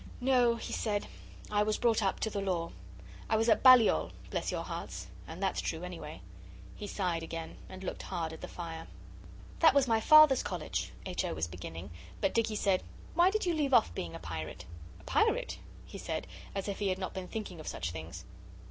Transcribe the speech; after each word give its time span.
'No,' 0.19 0.55
he 0.55 0.73
said, 0.73 1.05
'I 1.51 1.61
was 1.61 1.77
brought 1.77 2.01
up 2.01 2.19
to 2.21 2.31
the 2.31 2.41
law. 2.41 2.71
I 3.29 3.35
was 3.35 3.47
at 3.49 3.61
Balliol, 3.61 4.11
bless 4.31 4.51
your 4.51 4.63
hearts, 4.63 5.05
and 5.27 5.43
that's 5.43 5.61
true 5.61 5.83
anyway.' 5.83 6.21
He 6.75 6.87
sighed 6.87 7.21
again, 7.21 7.57
and 7.69 7.83
looked 7.83 8.01
hard 8.01 8.33
at 8.33 8.41
the 8.41 8.47
fire. 8.47 8.87
'That 9.59 9.75
was 9.75 9.87
my 9.87 10.01
Father's 10.01 10.41
college,' 10.41 10.91
H. 11.05 11.23
O. 11.23 11.35
was 11.35 11.45
beginning, 11.45 11.91
but 12.19 12.33
Dicky 12.33 12.55
said 12.55 12.81
'Why 13.13 13.29
did 13.29 13.45
you 13.45 13.53
leave 13.53 13.75
off 13.75 13.93
being 13.93 14.15
a 14.15 14.19
pirate?' 14.19 14.65
'A 14.99 15.03
pirate?' 15.03 15.59
he 15.85 15.99
said, 15.99 16.25
as 16.55 16.67
if 16.67 16.79
he 16.79 16.87
had 16.87 16.97
not 16.97 17.13
been 17.13 17.27
thinking 17.27 17.59
of 17.59 17.67
such 17.67 17.91
things. 17.91 18.25